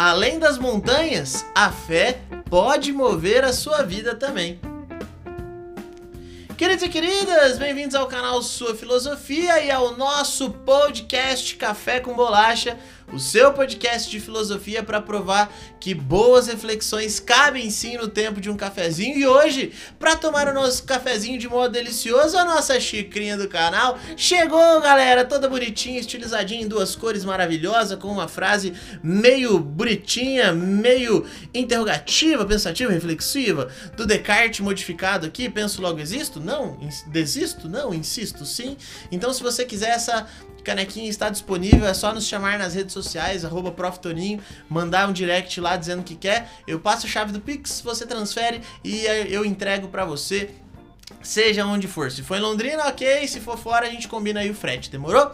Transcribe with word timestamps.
além 0.00 0.38
das 0.38 0.56
montanhas, 0.56 1.44
a 1.54 1.70
fé 1.70 2.22
pode 2.48 2.90
mover 2.90 3.44
a 3.44 3.52
sua 3.52 3.82
vida 3.82 4.14
também. 4.14 4.58
Queridos 6.56 6.82
e 6.82 6.88
queridas, 6.88 7.58
bem-vindos 7.58 7.94
ao 7.94 8.06
canal 8.06 8.42
Sua 8.42 8.74
Filosofia 8.74 9.62
e 9.62 9.70
ao 9.70 9.98
nosso 9.98 10.52
podcast 10.52 11.54
Café 11.56 12.00
com 12.00 12.14
Bolacha, 12.14 12.78
o 13.12 13.18
seu 13.18 13.52
podcast 13.52 14.10
de 14.10 14.20
filosofia 14.20 14.82
para 14.82 15.00
provar 15.00 15.52
que 15.78 15.94
boas 15.94 16.46
reflexões 16.46 17.18
cabem 17.18 17.70
sim 17.70 17.96
no 17.96 18.08
tempo 18.08 18.40
de 18.40 18.50
um 18.50 18.56
cafezinho. 18.56 19.18
E 19.18 19.26
hoje, 19.26 19.72
para 19.98 20.16
tomar 20.16 20.48
o 20.48 20.54
nosso 20.54 20.84
cafezinho 20.84 21.38
de 21.38 21.48
modo 21.48 21.72
delicioso, 21.72 22.36
a 22.36 22.44
nossa 22.44 22.78
xicrinha 22.78 23.36
do 23.36 23.48
canal 23.48 23.98
chegou, 24.16 24.80
galera, 24.80 25.24
toda 25.24 25.48
bonitinha, 25.48 25.98
estilizadinha 25.98 26.62
em 26.62 26.68
duas 26.68 26.94
cores 26.94 27.24
maravilhosa, 27.24 27.96
com 27.96 28.08
uma 28.08 28.28
frase 28.28 28.72
meio 29.02 29.58
bonitinha, 29.58 30.52
meio 30.52 31.26
interrogativa, 31.52 32.44
pensativa, 32.44 32.92
reflexiva, 32.92 33.68
do 33.96 34.06
Descartes 34.06 34.60
modificado 34.60 35.26
aqui, 35.26 35.48
penso 35.48 35.82
logo 35.82 36.00
existo? 36.00 36.40
Não, 36.40 36.78
desisto? 37.08 37.68
Não, 37.68 37.92
insisto, 37.94 38.44
sim. 38.44 38.76
Então, 39.10 39.32
se 39.32 39.42
você 39.42 39.64
quiser 39.64 39.90
essa 39.90 40.26
Canequinha 40.62 41.08
está 41.08 41.28
disponível, 41.28 41.86
é 41.86 41.94
só 41.94 42.12
nos 42.12 42.26
chamar 42.26 42.58
nas 42.58 42.74
redes 42.74 42.92
sociais, 42.92 43.44
arroba 43.44 43.70
Toninho, 43.92 44.40
mandar 44.68 45.08
um 45.08 45.12
direct 45.12 45.60
lá 45.60 45.76
dizendo 45.76 46.02
que 46.02 46.14
quer. 46.14 46.50
Eu 46.66 46.80
passo 46.80 47.06
a 47.06 47.08
chave 47.08 47.32
do 47.32 47.40
Pix, 47.40 47.80
você 47.80 48.06
transfere 48.06 48.60
e 48.84 49.04
eu 49.28 49.44
entrego 49.44 49.88
para 49.88 50.04
você, 50.04 50.50
seja 51.22 51.64
onde 51.64 51.86
for. 51.86 52.10
Se 52.10 52.22
for 52.22 52.36
em 52.36 52.40
Londrina, 52.40 52.86
ok. 52.86 53.26
Se 53.26 53.40
for 53.40 53.58
fora, 53.58 53.86
a 53.86 53.90
gente 53.90 54.08
combina 54.08 54.40
aí 54.40 54.50
o 54.50 54.54
frete, 54.54 54.90
demorou? 54.90 55.30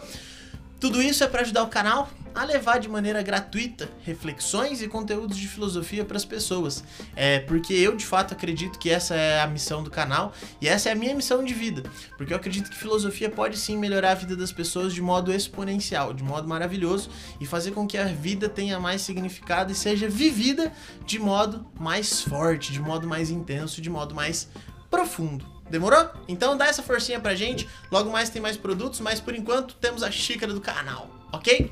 Tudo 0.79 1.01
isso 1.01 1.23
é 1.23 1.27
para 1.27 1.41
ajudar 1.41 1.63
o 1.63 1.67
canal 1.67 2.09
a 2.37 2.43
levar 2.43 2.79
de 2.79 2.87
maneira 2.87 3.23
gratuita 3.23 3.89
reflexões 4.03 4.83
e 4.83 4.87
conteúdos 4.87 5.35
de 5.35 5.47
filosofia 5.47 6.05
para 6.05 6.17
as 6.17 6.23
pessoas. 6.23 6.83
É 7.15 7.39
porque 7.39 7.73
eu 7.73 7.95
de 7.95 8.05
fato 8.05 8.35
acredito 8.35 8.77
que 8.77 8.91
essa 8.91 9.15
é 9.15 9.41
a 9.41 9.47
missão 9.47 9.81
do 9.81 9.89
canal 9.89 10.31
e 10.61 10.67
essa 10.67 10.89
é 10.89 10.91
a 10.91 10.95
minha 10.95 11.15
missão 11.15 11.43
de 11.43 11.55
vida. 11.55 11.81
Porque 12.15 12.31
eu 12.31 12.37
acredito 12.37 12.69
que 12.69 12.77
filosofia 12.77 13.27
pode 13.27 13.57
sim 13.57 13.75
melhorar 13.75 14.11
a 14.11 14.15
vida 14.15 14.35
das 14.35 14.51
pessoas 14.51 14.93
de 14.93 15.01
modo 15.01 15.33
exponencial, 15.33 16.13
de 16.13 16.23
modo 16.23 16.47
maravilhoso 16.47 17.09
e 17.41 17.45
fazer 17.47 17.71
com 17.71 17.87
que 17.87 17.97
a 17.97 18.05
vida 18.05 18.47
tenha 18.47 18.79
mais 18.79 19.01
significado 19.01 19.71
e 19.71 19.75
seja 19.75 20.07
vivida 20.07 20.71
de 21.07 21.17
modo 21.17 21.65
mais 21.79 22.21
forte, 22.21 22.71
de 22.71 22.79
modo 22.79 23.07
mais 23.07 23.31
intenso, 23.31 23.81
de 23.81 23.89
modo 23.89 24.13
mais 24.13 24.47
profundo. 24.91 25.43
Demorou? 25.71 26.07
Então 26.27 26.55
dá 26.55 26.67
essa 26.67 26.83
forcinha 26.83 27.19
pra 27.19 27.33
gente. 27.33 27.67
Logo 27.91 28.11
mais 28.11 28.29
tem 28.29 28.39
mais 28.39 28.55
produtos, 28.55 28.99
mas 28.99 29.19
por 29.19 29.33
enquanto 29.33 29.73
temos 29.75 30.03
a 30.03 30.11
xícara 30.11 30.53
do 30.53 30.61
canal, 30.61 31.16
ok? 31.31 31.71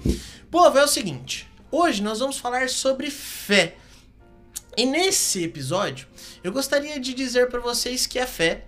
Povo, 0.50 0.78
é 0.78 0.84
o 0.84 0.88
seguinte. 0.88 1.50
Hoje 1.72 2.02
nós 2.02 2.20
vamos 2.20 2.38
falar 2.38 2.70
sobre 2.70 3.10
fé. 3.10 3.76
E 4.78 4.86
nesse 4.86 5.44
episódio, 5.44 6.08
eu 6.44 6.52
gostaria 6.52 7.00
de 7.00 7.14
dizer 7.14 7.50
para 7.50 7.60
vocês 7.60 8.06
que 8.06 8.20
a 8.20 8.28
fé 8.28 8.66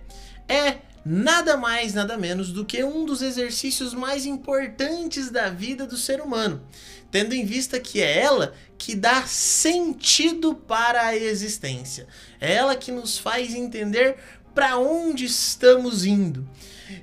é 0.48 0.78
nada 1.04 1.56
mais, 1.56 1.94
nada 1.94 2.16
menos 2.16 2.52
do 2.52 2.64
que 2.64 2.82
um 2.82 3.04
dos 3.04 3.22
exercícios 3.22 3.94
mais 3.94 4.26
importantes 4.26 5.30
da 5.30 5.48
vida 5.48 5.86
do 5.86 5.96
ser 5.96 6.20
humano, 6.20 6.62
tendo 7.10 7.34
em 7.34 7.44
vista 7.44 7.78
que 7.78 8.00
é 8.00 8.18
ela 8.18 8.54
que 8.76 8.94
dá 8.94 9.26
sentido 9.26 10.54
para 10.54 11.06
a 11.06 11.16
existência. 11.16 12.06
É 12.40 12.54
ela 12.54 12.76
que 12.76 12.92
nos 12.92 13.18
faz 13.18 13.54
entender 13.54 14.16
para 14.54 14.78
onde 14.78 15.24
estamos 15.24 16.04
indo. 16.04 16.48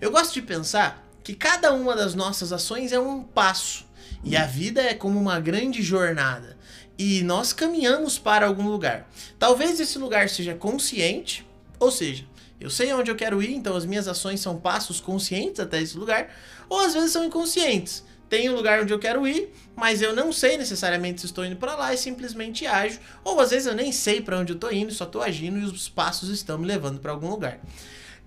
Eu 0.01 0.11
gosto 0.11 0.33
de 0.33 0.41
pensar 0.41 1.04
que 1.25 1.35
cada 1.35 1.73
uma 1.73 1.93
das 1.93 2.15
nossas 2.15 2.53
ações 2.53 2.93
é 2.93 2.99
um 2.99 3.21
passo 3.21 3.85
e 4.23 4.37
a 4.37 4.45
vida 4.45 4.81
é 4.81 4.93
como 4.93 5.19
uma 5.19 5.39
grande 5.39 5.81
jornada 5.81 6.55
e 6.97 7.21
nós 7.23 7.51
caminhamos 7.51 8.17
para 8.17 8.45
algum 8.45 8.69
lugar. 8.69 9.09
Talvez 9.37 9.79
esse 9.79 9.97
lugar 9.97 10.29
seja 10.29 10.55
consciente, 10.55 11.45
ou 11.77 11.91
seja, 11.91 12.23
eu 12.61 12.69
sei 12.69 12.93
onde 12.93 13.11
eu 13.11 13.15
quero 13.17 13.43
ir, 13.43 13.53
então 13.53 13.75
as 13.75 13.85
minhas 13.85 14.07
ações 14.07 14.39
são 14.39 14.57
passos 14.57 15.01
conscientes 15.01 15.59
até 15.59 15.81
esse 15.81 15.97
lugar, 15.97 16.29
ou 16.69 16.79
às 16.79 16.93
vezes 16.93 17.11
são 17.11 17.25
inconscientes 17.25 18.05
tem 18.29 18.49
um 18.49 18.55
lugar 18.55 18.81
onde 18.81 18.91
eu 18.91 18.99
quero 18.99 19.27
ir, 19.27 19.53
mas 19.75 20.01
eu 20.01 20.15
não 20.15 20.31
sei 20.31 20.57
necessariamente 20.57 21.21
se 21.21 21.27
estou 21.27 21.45
indo 21.45 21.55
para 21.55 21.75
lá 21.75 21.93
e 21.93 21.97
simplesmente 21.97 22.65
ajo, 22.65 22.99
ou 23.23 23.39
às 23.39 23.51
vezes 23.51 23.67
eu 23.67 23.75
nem 23.75 23.91
sei 23.91 24.21
para 24.21 24.37
onde 24.37 24.51
eu 24.51 24.55
estou 24.55 24.71
indo, 24.73 24.91
só 24.91 25.05
estou 25.05 25.21
agindo 25.21 25.59
e 25.59 25.63
os 25.63 25.87
passos 25.87 26.29
estão 26.29 26.57
me 26.57 26.65
levando 26.65 26.99
para 26.99 27.11
algum 27.11 27.29
lugar. 27.29 27.59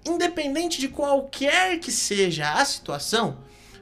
Independente 0.07 0.81
de 0.81 0.89
qualquer 0.89 1.79
que 1.81 1.93
seja 1.93 2.53
a 2.53 2.65
situação, 2.65 3.39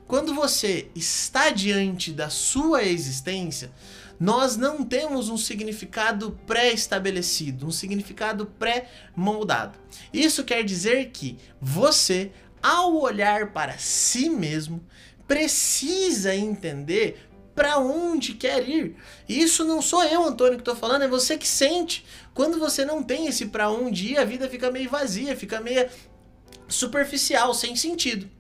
quando 0.07 0.35
você 0.35 0.89
está 0.95 1.51
diante 1.51 2.13
da 2.13 2.31
sua 2.31 2.85
existência, 2.85 3.73
nós 4.19 4.57
não 4.57 4.85
temos 4.85 5.29
um 5.29 5.37
significado 5.37 6.39
pré-estabelecido, 6.47 7.67
um 7.67 7.71
significado 7.71 8.47
pré-moldado. 8.59 9.79
Isso 10.13 10.45
quer 10.45 10.63
dizer 10.63 11.11
que 11.11 11.37
você, 11.61 12.31
ao 12.63 12.97
olhar 12.97 13.53
para 13.53 13.77
si 13.79 14.31
mesmo, 14.31 14.83
precisa 15.27 16.35
entender 16.35 17.26
para 17.57 17.79
onde 17.79 18.35
quer 18.35 18.69
ir. 18.69 18.95
E 19.27 19.41
isso 19.41 19.65
não 19.65 19.81
sou 19.81 20.05
eu, 20.05 20.23
Antônio, 20.23 20.57
que 20.57 20.61
estou 20.61 20.77
falando, 20.77 21.03
é 21.03 21.09
você 21.09 21.39
que 21.39 21.49
sente. 21.49 22.05
Quando 22.35 22.59
você 22.59 22.85
não 22.85 23.03
tem 23.03 23.27
esse 23.27 23.47
para 23.47 23.71
onde 23.71 24.13
ir, 24.13 24.19
a 24.19 24.25
vida 24.25 24.49
fica 24.49 24.71
meio 24.71 24.91
vazia, 24.91 25.35
fica 25.35 25.59
meio 25.59 25.89
superficial, 26.69 27.55
sem 27.55 27.75
sentido. 27.75 28.31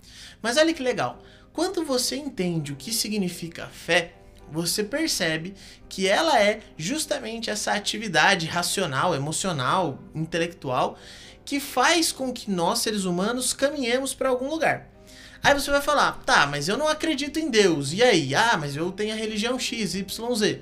Mas 0.43 0.59
olha 0.59 0.75
que 0.75 0.83
legal. 0.83 1.23
Quando 1.53 1.83
você 1.83 2.17
entende 2.17 2.73
o 2.73 2.77
que 2.77 2.93
significa 2.93 3.67
fé, 3.69 4.13
você 4.53 4.85
percebe 4.85 5.55
que 5.89 6.07
ela 6.07 6.41
é 6.41 6.61
justamente 6.77 7.49
essa 7.49 7.73
atividade 7.73 8.47
racional, 8.47 9.15
emocional, 9.15 9.99
intelectual 10.15 10.99
que 11.45 11.59
faz 11.59 12.13
com 12.13 12.33
que 12.33 12.51
nós 12.51 12.81
seres 12.81 13.05
humanos 13.05 13.53
caminhemos 13.53 14.13
para 14.13 14.29
algum 14.29 14.51
lugar. 14.51 14.96
Aí 15.43 15.55
você 15.55 15.71
vai 15.71 15.81
falar, 15.81 16.13
tá, 16.25 16.47
mas 16.47 16.69
eu 16.69 16.77
não 16.77 16.89
acredito 16.89 17.39
em 17.39 17.51
Deus. 17.51 17.93
E 17.93 18.03
aí? 18.03 18.35
Ah, 18.35 18.57
mas 18.59 18.77
eu 18.77 18.91
tenho 18.91 19.13
a 19.13 19.17
religião 19.17 19.59
X, 19.59 19.95
Y, 19.95 20.35
Z. 20.35 20.61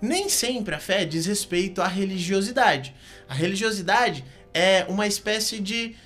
Nem 0.00 0.28
sempre 0.28 0.74
a 0.74 0.78
fé 0.78 1.04
diz 1.04 1.26
respeito 1.26 1.80
à 1.80 1.86
religiosidade. 1.86 2.94
A 3.28 3.34
religiosidade 3.34 4.24
é 4.52 4.84
uma 4.88 5.06
espécie 5.06 5.58
de 5.58 5.96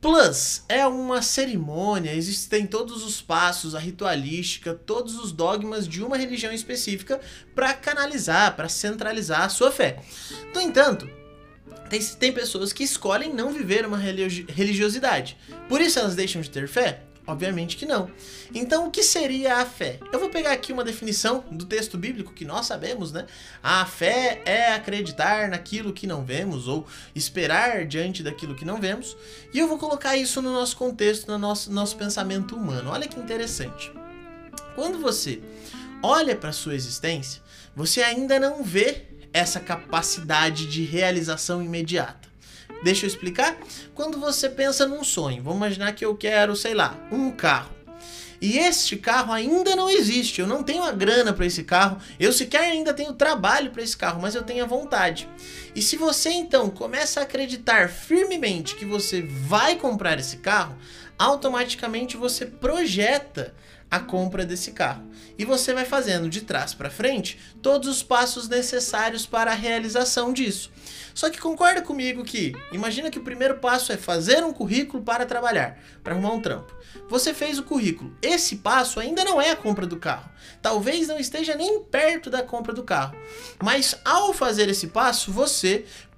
plus, 0.00 0.62
é 0.68 0.86
uma 0.86 1.22
cerimônia, 1.22 2.14
existem 2.14 2.66
todos 2.66 3.04
os 3.04 3.20
passos, 3.20 3.74
a 3.74 3.78
ritualística, 3.78 4.72
todos 4.72 5.18
os 5.18 5.32
dogmas 5.32 5.88
de 5.88 6.02
uma 6.02 6.16
religião 6.16 6.52
específica 6.52 7.20
para 7.54 7.74
canalizar, 7.74 8.54
para 8.54 8.68
centralizar 8.68 9.42
a 9.42 9.48
sua 9.48 9.72
fé. 9.72 9.98
No 10.54 10.60
entanto, 10.60 11.08
tem, 11.90 12.00
tem 12.00 12.32
pessoas 12.32 12.72
que 12.72 12.84
escolhem 12.84 13.34
não 13.34 13.52
viver 13.52 13.84
uma 13.84 13.98
religiosidade. 13.98 15.36
Por 15.68 15.80
isso 15.80 15.98
elas 15.98 16.14
deixam 16.14 16.42
de 16.42 16.50
ter 16.50 16.68
fé? 16.68 17.02
Obviamente 17.28 17.76
que 17.76 17.84
não. 17.84 18.10
Então, 18.54 18.88
o 18.88 18.90
que 18.90 19.02
seria 19.02 19.56
a 19.56 19.66
fé? 19.66 20.00
Eu 20.10 20.18
vou 20.18 20.30
pegar 20.30 20.50
aqui 20.52 20.72
uma 20.72 20.82
definição 20.82 21.44
do 21.50 21.66
texto 21.66 21.98
bíblico 21.98 22.32
que 22.32 22.42
nós 22.42 22.64
sabemos, 22.64 23.12
né? 23.12 23.26
A 23.62 23.84
fé 23.84 24.40
é 24.46 24.72
acreditar 24.72 25.50
naquilo 25.50 25.92
que 25.92 26.06
não 26.06 26.24
vemos 26.24 26.66
ou 26.66 26.86
esperar 27.14 27.84
diante 27.84 28.22
daquilo 28.22 28.54
que 28.54 28.64
não 28.64 28.80
vemos. 28.80 29.14
E 29.52 29.58
eu 29.58 29.68
vou 29.68 29.76
colocar 29.76 30.16
isso 30.16 30.40
no 30.40 30.50
nosso 30.54 30.74
contexto, 30.78 31.30
no 31.30 31.36
nosso, 31.36 31.70
nosso 31.70 31.96
pensamento 31.96 32.56
humano. 32.56 32.88
Olha 32.88 33.06
que 33.06 33.20
interessante. 33.20 33.92
Quando 34.74 34.98
você 34.98 35.42
olha 36.02 36.34
para 36.34 36.50
sua 36.50 36.74
existência, 36.74 37.42
você 37.76 38.02
ainda 38.02 38.40
não 38.40 38.64
vê 38.64 39.02
essa 39.34 39.60
capacidade 39.60 40.66
de 40.66 40.82
realização 40.82 41.62
imediata. 41.62 42.27
Deixa 42.82 43.06
eu 43.06 43.08
explicar. 43.08 43.56
Quando 43.94 44.18
você 44.18 44.48
pensa 44.48 44.86
num 44.86 45.02
sonho, 45.02 45.42
vamos 45.42 45.58
imaginar 45.58 45.92
que 45.92 46.04
eu 46.04 46.16
quero, 46.16 46.54
sei 46.54 46.74
lá, 46.74 46.96
um 47.10 47.30
carro. 47.30 47.78
E 48.40 48.56
este 48.56 48.96
carro 48.96 49.32
ainda 49.32 49.74
não 49.74 49.90
existe. 49.90 50.40
Eu 50.40 50.46
não 50.46 50.62
tenho 50.62 50.84
a 50.84 50.92
grana 50.92 51.32
para 51.32 51.44
esse 51.44 51.64
carro. 51.64 51.98
Eu 52.20 52.32
sequer 52.32 52.60
ainda 52.60 52.94
tenho 52.94 53.12
trabalho 53.12 53.70
para 53.70 53.82
esse 53.82 53.96
carro, 53.96 54.22
mas 54.22 54.34
eu 54.34 54.42
tenho 54.42 54.62
a 54.62 54.66
vontade. 54.66 55.28
E 55.74 55.82
se 55.82 55.96
você 55.96 56.30
então 56.30 56.70
começa 56.70 57.20
a 57.20 57.22
acreditar 57.22 57.88
firmemente 57.88 58.74
que 58.76 58.84
você 58.84 59.22
vai 59.22 59.76
comprar 59.76 60.18
esse 60.18 60.38
carro, 60.38 60.76
automaticamente 61.18 62.16
você 62.16 62.46
projeta 62.46 63.54
a 63.90 63.98
compra 63.98 64.44
desse 64.44 64.72
carro. 64.72 65.02
E 65.38 65.44
você 65.44 65.72
vai 65.72 65.84
fazendo 65.84 66.28
de 66.28 66.42
trás 66.42 66.74
para 66.74 66.90
frente 66.90 67.38
todos 67.62 67.88
os 67.88 68.02
passos 68.02 68.48
necessários 68.48 69.24
para 69.24 69.52
a 69.52 69.54
realização 69.54 70.32
disso. 70.32 70.70
Só 71.14 71.30
que 71.30 71.40
concorda 71.40 71.82
comigo 71.82 72.22
que, 72.22 72.54
imagina 72.70 73.10
que 73.10 73.18
o 73.18 73.24
primeiro 73.24 73.58
passo 73.58 73.92
é 73.92 73.96
fazer 73.96 74.44
um 74.44 74.52
currículo 74.52 75.02
para 75.02 75.26
trabalhar, 75.26 75.78
para 76.04 76.12
arrumar 76.14 76.32
um 76.32 76.40
trampo. 76.40 76.72
Você 77.08 77.32
fez 77.32 77.58
o 77.58 77.62
currículo. 77.62 78.16
Esse 78.20 78.56
passo 78.56 79.00
ainda 79.00 79.24
não 79.24 79.40
é 79.40 79.50
a 79.50 79.56
compra 79.56 79.86
do 79.86 79.96
carro. 79.96 80.30
Talvez 80.60 81.08
não 81.08 81.18
esteja 81.18 81.54
nem 81.54 81.82
perto 81.82 82.30
da 82.30 82.42
compra 82.42 82.72
do 82.72 82.82
carro. 82.82 83.16
Mas 83.62 83.96
ao 84.04 84.32
fazer 84.32 84.68
esse 84.68 84.88
passo, 84.88 85.32
você, 85.32 85.57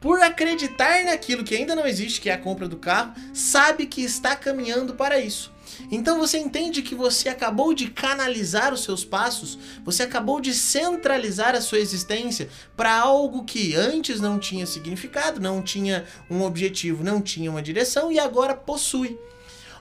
por 0.00 0.22
acreditar 0.22 1.04
naquilo 1.04 1.44
que 1.44 1.54
ainda 1.54 1.74
não 1.74 1.86
existe, 1.86 2.20
que 2.20 2.30
é 2.30 2.32
a 2.32 2.38
compra 2.38 2.66
do 2.66 2.76
carro, 2.76 3.12
sabe 3.34 3.86
que 3.86 4.02
está 4.02 4.34
caminhando 4.34 4.94
para 4.94 5.18
isso. 5.18 5.52
Então 5.90 6.18
você 6.18 6.38
entende 6.38 6.82
que 6.82 6.94
você 6.94 7.28
acabou 7.28 7.72
de 7.72 7.90
canalizar 7.90 8.72
os 8.72 8.82
seus 8.82 9.04
passos, 9.04 9.58
você 9.84 10.02
acabou 10.02 10.40
de 10.40 10.52
centralizar 10.52 11.54
a 11.54 11.60
sua 11.60 11.78
existência 11.78 12.48
para 12.76 12.92
algo 12.92 13.44
que 13.44 13.74
antes 13.74 14.20
não 14.20 14.38
tinha 14.38 14.66
significado, 14.66 15.40
não 15.40 15.62
tinha 15.62 16.04
um 16.28 16.42
objetivo, 16.42 17.04
não 17.04 17.20
tinha 17.20 17.50
uma 17.50 17.62
direção 17.62 18.10
e 18.10 18.18
agora 18.18 18.54
possui. 18.54 19.18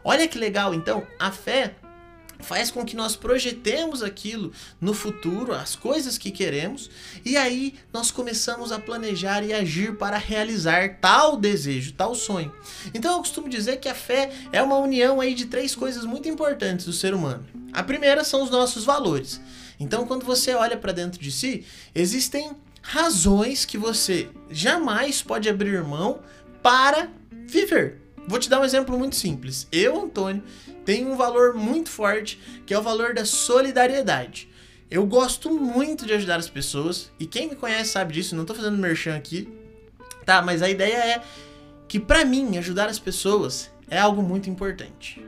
Olha 0.04 0.28
que 0.28 0.38
legal, 0.38 0.74
então, 0.74 1.06
a 1.20 1.32
fé 1.32 1.76
faz 2.40 2.72
com 2.72 2.86
que 2.86 2.96
nós 2.96 3.16
projetemos 3.16 4.02
aquilo 4.02 4.52
no 4.80 4.94
futuro, 4.94 5.54
as 5.54 5.76
coisas 5.76 6.18
que 6.18 6.32
queremos, 6.32 6.90
e 7.24 7.38
aí 7.38 7.76
nós 7.94 8.12
começamos 8.12 8.72
a 8.72 8.80
planejar 8.80 9.44
e 9.44 9.54
agir 9.54 9.98
para 9.98 10.18
realizar 10.18 10.98
tal 11.00 11.38
desejo, 11.38 11.94
tal 11.94 12.16
sonho. 12.16 12.52
Então 12.94 13.14
eu 13.14 13.20
costumo 13.20 13.50
dizer 13.50 13.78
que 13.78 13.90
a 13.90 13.96
fé 13.96 14.32
é 14.52 14.62
uma 14.62 14.78
união 14.78 15.20
aí 15.20 15.34
de 15.34 15.46
três 15.46 15.76
coisas 15.76 16.06
muito 16.06 16.30
importantes 16.30 16.86
do 16.86 16.94
ser 16.94 17.14
humano. 17.14 17.46
A 17.74 17.84
primeira 17.84 18.24
são 18.24 18.44
os 18.44 18.50
nossos 18.50 18.84
valores. 18.84 19.40
Então 19.80 20.06
quando 20.08 20.26
você 20.26 20.54
olha 20.54 20.78
para 20.78 20.92
dentro 20.92 21.20
de 21.20 21.32
si, 21.32 21.66
existem 21.94 22.52
razões 22.82 23.66
que 23.66 23.78
você 23.78 24.30
jamais 24.50 25.22
pode 25.22 25.50
abrir 25.50 25.84
mão 25.84 26.20
para 26.64 27.10
viver. 27.46 27.99
Vou 28.30 28.38
te 28.38 28.48
dar 28.48 28.62
um 28.62 28.64
exemplo 28.64 28.96
muito 28.96 29.16
simples. 29.16 29.68
Eu, 29.72 30.04
Antônio, 30.04 30.44
tem 30.86 31.04
um 31.08 31.18
valor 31.18 31.56
muito 31.56 31.90
forte, 31.90 32.40
que 32.64 32.72
é 32.72 32.78
o 32.78 32.82
valor 32.84 33.12
da 33.12 33.26
solidariedade. 33.26 34.48
Eu 34.88 35.04
gosto 35.08 35.52
muito 35.52 36.06
de 36.06 36.14
ajudar 36.14 36.36
as 36.36 36.48
pessoas, 36.48 37.12
e 37.20 37.26
quem 37.26 37.50
me 37.50 37.56
conhece 37.56 37.90
sabe 37.90 38.14
disso, 38.14 38.36
não 38.36 38.46
tô 38.46 38.54
fazendo 38.54 38.78
merchan 38.78 39.16
aqui, 39.16 39.52
tá? 40.28 40.44
Mas 40.44 40.62
a 40.62 40.70
ideia 40.70 40.96
é 40.96 41.24
que 41.88 42.00
para 42.00 42.24
mim 42.24 42.56
ajudar 42.60 42.88
as 42.88 43.00
pessoas 43.00 43.72
é 43.90 43.98
algo 43.98 44.22
muito 44.22 44.48
importante. 44.48 45.26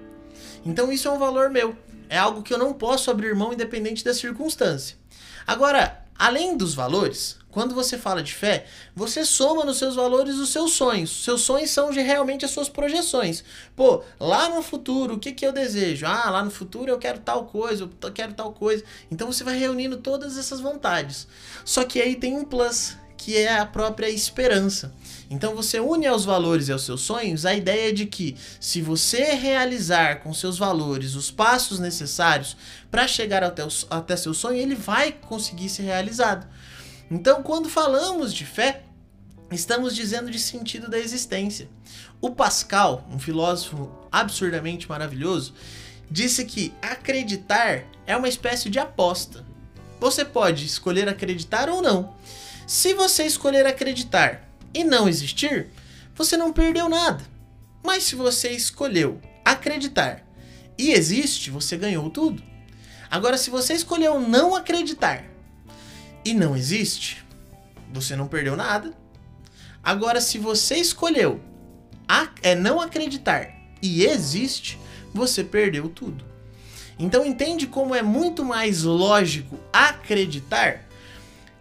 Então 0.64 0.92
isso 0.92 1.08
é 1.08 1.12
um 1.12 1.18
valor 1.18 1.50
meu, 1.50 1.76
é 2.08 2.20
algo 2.20 2.44
que 2.44 2.54
eu 2.54 2.60
não 2.60 2.72
posso 2.72 3.10
abrir 3.10 3.34
mão 3.34 3.52
independente 3.52 4.06
da 4.06 4.14
circunstância. 4.14 4.96
Agora, 5.48 6.01
além 6.22 6.56
dos 6.56 6.76
valores, 6.76 7.36
quando 7.50 7.74
você 7.74 7.98
fala 7.98 8.22
de 8.22 8.32
fé, 8.32 8.66
você 8.96 9.26
soma 9.26 9.66
nos 9.66 9.78
seus 9.78 9.96
valores 9.96 10.36
os 10.36 10.50
seus 10.50 10.74
sonhos. 10.74 11.24
Seus 11.24 11.42
sonhos 11.42 11.72
são 11.72 11.92
realmente 11.92 12.46
as 12.46 12.52
suas 12.52 12.70
projeções. 12.70 13.44
Pô, 13.76 14.04
lá 14.20 14.48
no 14.48 14.62
futuro, 14.62 15.16
o 15.16 15.20
que, 15.20 15.32
que 15.32 15.44
eu 15.46 15.52
desejo? 15.52 16.06
Ah, 16.06 16.30
lá 16.30 16.46
no 16.46 16.52
futuro 16.52 16.92
eu 16.92 17.00
quero 17.00 17.20
tal 17.20 17.46
coisa, 17.46 17.90
eu 18.02 18.12
quero 18.12 18.34
tal 18.34 18.54
coisa. 18.54 18.84
Então 19.10 19.32
você 19.32 19.44
vai 19.44 19.58
reunindo 19.58 19.98
todas 19.98 20.38
essas 20.38 20.60
vontades. 20.60 21.28
Só 21.66 21.84
que 21.84 22.00
aí 22.00 22.16
tem 22.16 22.38
um 22.38 22.46
plus, 22.46 22.96
que 23.22 23.38
é 23.38 23.60
a 23.60 23.68
própria 23.68 24.10
esperança. 24.10 24.92
Então 25.30 25.56
você 25.56 25.80
une 25.80 26.08
aos 26.08 26.26
valores 26.26 26.68
e 26.68 26.72
aos 26.72 26.84
seus 26.84 27.02
sonhos 27.02 27.46
a 27.46 27.54
ideia 27.54 27.94
de 27.94 28.08
que 28.08 28.36
se 28.60 28.82
você 28.82 29.36
realizar 29.36 30.22
com 30.22 30.34
seus 30.34 30.58
valores 30.58 31.14
os 31.14 31.30
passos 31.30 31.78
necessários 31.78 32.58
para 32.90 33.08
chegar 33.08 33.44
até, 33.44 33.64
o, 33.64 33.70
até 33.92 34.18
seu 34.18 34.34
sonho, 34.34 34.58
ele 34.58 34.74
vai 34.74 35.12
conseguir 35.12 35.70
ser 35.70 35.84
realizado. 35.84 36.48
Então, 37.12 37.44
quando 37.44 37.70
falamos 37.70 38.34
de 38.34 38.44
fé, 38.44 38.82
estamos 39.52 39.96
dizendo 39.96 40.32
de 40.32 40.40
sentido 40.40 40.90
da 40.90 40.98
existência. 40.98 41.70
O 42.20 42.32
Pascal, 42.32 43.08
um 43.12 43.20
filósofo 43.20 43.92
absurdamente 44.12 44.90
maravilhoso, 44.90 45.54
disse 46.10 46.44
que 46.44 46.74
acreditar 46.82 47.84
é 48.08 48.18
uma 48.18 48.28
espécie 48.28 48.68
de 48.68 48.80
aposta. 48.80 49.46
Você 50.00 50.26
pode 50.26 50.66
escolher 50.66 51.08
acreditar 51.08 51.70
ou 51.70 51.84
não. 51.84 52.16
Se 52.72 52.94
você 52.94 53.26
escolher 53.26 53.66
acreditar 53.66 54.48
e 54.74 54.86
não 54.86 55.10
existir, 55.10 55.68
você 56.16 56.38
não 56.38 56.54
perdeu 56.54 56.88
nada. 56.88 57.22
Mas 57.84 58.04
se 58.04 58.16
você 58.16 58.52
escolheu 58.52 59.20
acreditar 59.44 60.26
e 60.78 60.94
existe, 60.94 61.52
você 61.52 61.76
ganhou 61.76 62.10
tudo. 62.10 62.42
Agora, 63.10 63.38
se 63.38 63.50
você 63.50 63.74
escolheu 63.74 64.22
não 64.22 64.56
acreditar 64.56 65.26
e 66.24 66.34
não 66.34 66.56
existe, 66.56 67.26
você 67.92 68.16
não 68.16 68.30
perdeu 68.30 68.56
nada. 68.56 68.94
Agora, 69.84 70.22
se 70.22 70.38
você 70.38 70.78
escolheu 70.78 71.42
é 72.42 72.56
não 72.56 72.80
acreditar 72.80 73.54
e 73.82 74.06
existe, 74.06 74.80
você 75.14 75.44
perdeu 75.44 75.90
tudo. 75.90 76.24
Então 76.98 77.26
entende 77.26 77.68
como 77.68 77.94
é 77.94 78.02
muito 78.02 78.46
mais 78.46 78.84
lógico 78.84 79.60
acreditar 79.74 80.90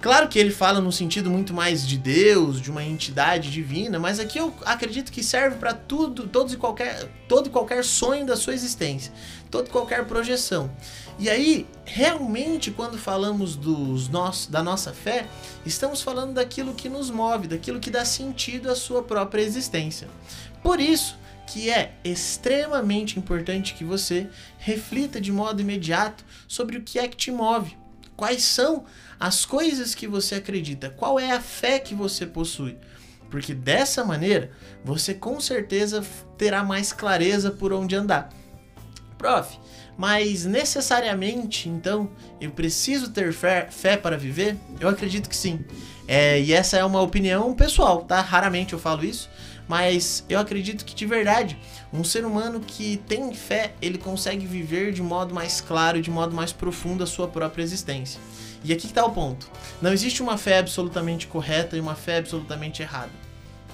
Claro 0.00 0.28
que 0.28 0.38
ele 0.38 0.50
fala 0.50 0.80
no 0.80 0.90
sentido 0.90 1.28
muito 1.28 1.52
mais 1.52 1.86
de 1.86 1.98
Deus, 1.98 2.58
de 2.58 2.70
uma 2.70 2.82
entidade 2.82 3.50
divina, 3.50 3.98
mas 3.98 4.18
aqui 4.18 4.38
eu 4.38 4.54
acredito 4.64 5.12
que 5.12 5.22
serve 5.22 5.56
para 5.56 5.74
tudo, 5.74 6.26
todos 6.26 6.54
e 6.54 6.56
qualquer, 6.56 7.06
todo 7.28 7.48
e 7.48 7.50
qualquer 7.50 7.84
sonho 7.84 8.24
da 8.24 8.34
sua 8.34 8.54
existência, 8.54 9.12
toda 9.50 9.68
e 9.68 9.70
qualquer 9.70 10.06
projeção. 10.06 10.70
E 11.18 11.28
aí, 11.28 11.66
realmente, 11.84 12.70
quando 12.70 12.96
falamos 12.96 13.56
dos 13.56 14.08
nossos, 14.08 14.46
da 14.46 14.62
nossa 14.62 14.94
fé, 14.94 15.26
estamos 15.66 16.00
falando 16.00 16.32
daquilo 16.32 16.72
que 16.72 16.88
nos 16.88 17.10
move, 17.10 17.46
daquilo 17.46 17.78
que 17.78 17.90
dá 17.90 18.06
sentido 18.06 18.70
à 18.70 18.74
sua 18.74 19.02
própria 19.02 19.42
existência. 19.42 20.08
Por 20.62 20.80
isso 20.80 21.18
que 21.46 21.68
é 21.68 21.92
extremamente 22.02 23.18
importante 23.18 23.74
que 23.74 23.84
você 23.84 24.30
reflita 24.56 25.20
de 25.20 25.30
modo 25.30 25.60
imediato 25.60 26.24
sobre 26.48 26.78
o 26.78 26.82
que 26.82 26.98
é 26.98 27.06
que 27.06 27.18
te 27.18 27.30
move, 27.30 27.76
quais 28.16 28.44
são 28.44 28.86
as 29.20 29.44
coisas 29.44 29.94
que 29.94 30.06
você 30.06 30.36
acredita, 30.36 30.88
qual 30.88 31.20
é 31.20 31.32
a 31.32 31.40
fé 31.40 31.78
que 31.78 31.94
você 31.94 32.24
possui. 32.24 32.78
Porque 33.30 33.52
dessa 33.52 34.02
maneira 34.02 34.50
você 34.82 35.12
com 35.12 35.38
certeza 35.38 36.02
terá 36.38 36.64
mais 36.64 36.90
clareza 36.90 37.50
por 37.50 37.70
onde 37.70 37.94
andar. 37.94 38.30
Prof, 39.18 39.58
mas 39.98 40.46
necessariamente 40.46 41.68
então 41.68 42.10
eu 42.40 42.50
preciso 42.50 43.10
ter 43.10 43.34
fé, 43.34 43.68
fé 43.70 43.98
para 43.98 44.16
viver? 44.16 44.56
Eu 44.80 44.88
acredito 44.88 45.28
que 45.28 45.36
sim. 45.36 45.62
É, 46.08 46.40
e 46.40 46.52
essa 46.54 46.78
é 46.78 46.84
uma 46.84 47.02
opinião 47.02 47.54
pessoal, 47.54 48.02
tá? 48.02 48.22
Raramente 48.22 48.72
eu 48.72 48.78
falo 48.78 49.04
isso, 49.04 49.28
mas 49.68 50.24
eu 50.28 50.40
acredito 50.40 50.84
que 50.84 50.94
de 50.94 51.04
verdade, 51.04 51.58
um 51.92 52.02
ser 52.02 52.24
humano 52.24 52.58
que 52.58 52.96
tem 53.06 53.32
fé, 53.34 53.74
ele 53.82 53.98
consegue 53.98 54.46
viver 54.46 54.92
de 54.92 55.02
modo 55.02 55.34
mais 55.34 55.60
claro, 55.60 56.00
de 56.00 56.10
modo 56.10 56.34
mais 56.34 56.52
profundo 56.52 57.04
a 57.04 57.06
sua 57.06 57.28
própria 57.28 57.62
existência. 57.62 58.18
E 58.62 58.72
aqui 58.72 58.86
está 58.86 59.04
o 59.04 59.12
ponto. 59.12 59.50
Não 59.80 59.92
existe 59.92 60.22
uma 60.22 60.36
fé 60.36 60.58
absolutamente 60.58 61.26
correta 61.26 61.76
e 61.76 61.80
uma 61.80 61.94
fé 61.94 62.18
absolutamente 62.18 62.82
errada. 62.82 63.12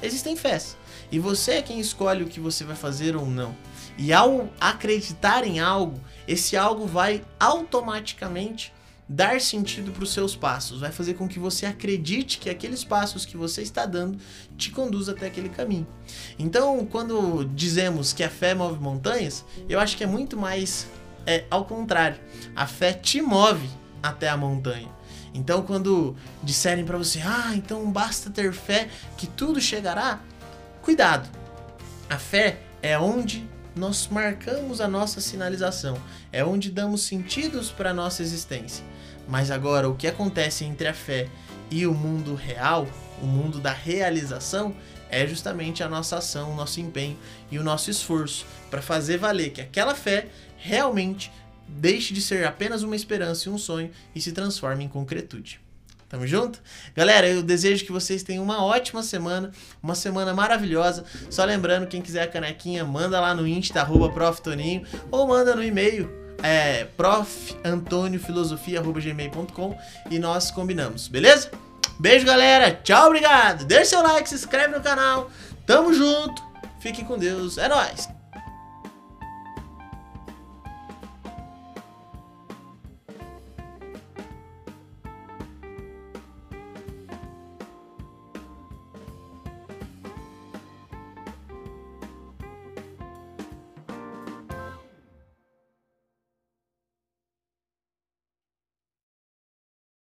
Existem 0.02 0.36
fés. 0.36 0.76
E 1.10 1.18
você 1.18 1.52
é 1.52 1.62
quem 1.62 1.80
escolhe 1.80 2.22
o 2.22 2.28
que 2.28 2.40
você 2.40 2.64
vai 2.64 2.76
fazer 2.76 3.16
ou 3.16 3.26
não. 3.26 3.56
E 3.98 4.12
ao 4.12 4.48
acreditar 4.60 5.46
em 5.46 5.58
algo, 5.58 6.00
esse 6.28 6.56
algo 6.56 6.86
vai 6.86 7.24
automaticamente 7.40 8.72
dar 9.08 9.40
sentido 9.40 9.92
para 9.92 10.02
os 10.02 10.12
seus 10.12 10.34
passos, 10.34 10.80
vai 10.80 10.90
fazer 10.90 11.14
com 11.14 11.28
que 11.28 11.38
você 11.38 11.64
acredite 11.64 12.38
que 12.38 12.50
aqueles 12.50 12.82
passos 12.82 13.24
que 13.24 13.36
você 13.36 13.62
está 13.62 13.86
dando 13.86 14.18
te 14.56 14.70
conduz 14.70 15.08
até 15.08 15.26
aquele 15.26 15.48
caminho. 15.48 15.86
Então, 16.36 16.84
quando 16.84 17.44
dizemos 17.44 18.12
que 18.12 18.24
a 18.24 18.30
fé 18.30 18.52
move 18.52 18.80
montanhas, 18.80 19.44
eu 19.68 19.78
acho 19.78 19.96
que 19.96 20.02
é 20.02 20.08
muito 20.08 20.36
mais 20.36 20.88
é, 21.24 21.44
ao 21.48 21.64
contrário. 21.64 22.18
A 22.54 22.66
fé 22.66 22.92
te 22.92 23.22
move 23.22 23.68
até 24.02 24.28
a 24.28 24.36
montanha. 24.36 24.88
Então, 25.34 25.62
quando 25.62 26.16
disserem 26.42 26.84
para 26.84 26.96
você, 26.96 27.20
ah, 27.20 27.52
então 27.54 27.90
basta 27.90 28.30
ter 28.30 28.52
fé 28.52 28.88
que 29.16 29.26
tudo 29.26 29.60
chegará, 29.60 30.20
cuidado. 30.82 31.28
A 32.08 32.18
fé 32.18 32.58
é 32.82 32.98
onde 32.98 33.46
nós 33.74 34.08
marcamos 34.08 34.80
a 34.80 34.88
nossa 34.88 35.20
sinalização, 35.20 35.98
é 36.32 36.42
onde 36.42 36.70
damos 36.70 37.02
sentidos 37.02 37.70
para 37.70 37.92
nossa 37.92 38.22
existência. 38.22 38.84
Mas 39.28 39.50
agora, 39.50 39.88
o 39.88 39.94
que 39.94 40.06
acontece 40.06 40.64
entre 40.64 40.88
a 40.88 40.94
fé 40.94 41.28
e 41.70 41.86
o 41.86 41.92
mundo 41.92 42.34
real, 42.34 42.88
o 43.20 43.26
mundo 43.26 43.60
da 43.60 43.72
realização, 43.72 44.74
é 45.10 45.26
justamente 45.26 45.82
a 45.82 45.88
nossa 45.88 46.16
ação, 46.16 46.52
o 46.52 46.56
nosso 46.56 46.80
empenho 46.80 47.16
e 47.50 47.58
o 47.58 47.64
nosso 47.64 47.90
esforço 47.90 48.46
para 48.70 48.82
fazer 48.82 49.18
valer 49.18 49.50
que 49.50 49.60
aquela 49.60 49.94
fé 49.94 50.28
realmente 50.56 51.30
deixe 51.68 52.14
de 52.14 52.20
ser 52.20 52.46
apenas 52.46 52.82
uma 52.82 52.96
esperança 52.96 53.48
e 53.48 53.52
um 53.52 53.58
sonho 53.58 53.90
e 54.14 54.20
se 54.20 54.32
transforme 54.32 54.84
em 54.84 54.88
concretude. 54.88 55.60
Tamo 56.08 56.24
junto? 56.26 56.60
Galera, 56.94 57.28
eu 57.28 57.42
desejo 57.42 57.84
que 57.84 57.90
vocês 57.90 58.22
tenham 58.22 58.44
uma 58.44 58.64
ótima 58.64 59.02
semana, 59.02 59.50
uma 59.82 59.96
semana 59.96 60.32
maravilhosa. 60.32 61.04
Só 61.28 61.44
lembrando, 61.44 61.88
quem 61.88 62.00
quiser 62.00 62.22
a 62.22 62.28
canequinha, 62.28 62.84
manda 62.84 63.20
lá 63.20 63.34
no 63.34 63.44
Insta, 63.46 63.80
arroba 63.80 64.08
proftoninho, 64.10 64.86
ou 65.10 65.26
manda 65.26 65.56
no 65.56 65.64
e-mail, 65.64 66.08
é, 66.42 66.84
profantoniofilosofia.gmail.com 66.96 69.78
e 70.08 70.20
nós 70.20 70.52
combinamos, 70.52 71.08
beleza? 71.08 71.50
Beijo, 71.98 72.24
galera. 72.24 72.70
Tchau, 72.72 73.06
obrigado. 73.06 73.64
Deixe 73.64 73.86
seu 73.86 74.00
like, 74.02 74.28
se 74.28 74.36
inscreve 74.36 74.76
no 74.76 74.82
canal. 74.82 75.28
Tamo 75.66 75.92
junto. 75.92 76.40
Fiquem 76.78 77.04
com 77.04 77.18
Deus. 77.18 77.58
É 77.58 77.68
nóis. 77.68 78.15